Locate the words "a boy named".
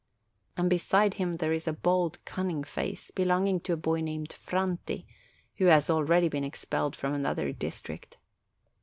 3.73-4.33